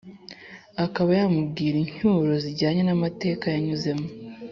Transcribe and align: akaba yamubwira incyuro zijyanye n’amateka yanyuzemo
akaba 0.85 1.09
yamubwira 1.19 1.75
incyuro 1.79 2.31
zijyanye 2.43 2.81
n’amateka 2.85 3.45
yanyuzemo 3.53 4.07